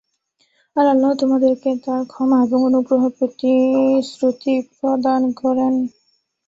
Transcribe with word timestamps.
আর 0.75 0.85
আল্লাহ 0.85 1.11
তোমাদেরকে 1.21 1.69
তাঁর 1.85 2.01
ক্ষমা 2.07 2.37
এবং 2.45 2.59
অনুগ্রহের 2.69 3.13
প্রতিশ্রুতি 3.19 4.53
প্রদান 4.73 5.21
করেন। 5.41 5.73